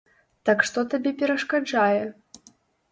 [0.49, 2.01] Так што табе перашкаджае?